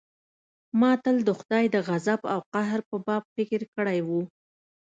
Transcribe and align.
ما 0.79 0.91
تل 1.03 1.17
د 1.27 1.29
خداى 1.39 1.65
د 1.71 1.75
غضب 1.87 2.21
او 2.33 2.39
قهر 2.53 2.79
په 2.89 2.95
باب 3.05 3.23
فکر 3.35 3.61
کړى 3.75 3.99
و. 4.07 4.09